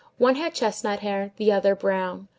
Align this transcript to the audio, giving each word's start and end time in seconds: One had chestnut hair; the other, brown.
One 0.17 0.33
had 0.33 0.55
chestnut 0.55 1.01
hair; 1.01 1.29
the 1.37 1.51
other, 1.51 1.75
brown. 1.75 2.27